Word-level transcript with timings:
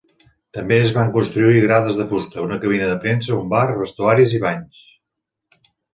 També 0.57 0.77
es 0.85 0.93
van 0.95 1.11
construir 1.17 1.59
grades 1.65 1.99
de 2.01 2.07
fusta, 2.13 2.41
una 2.45 2.57
cabina 2.65 2.87
de 2.93 2.95
premsa, 3.05 3.35
un 3.43 3.53
bar, 3.53 3.63
vestuaris 3.83 4.35
i 4.39 4.41
banys. 4.47 4.81